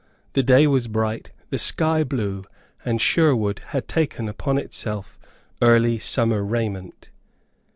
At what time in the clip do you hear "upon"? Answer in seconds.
4.27-4.57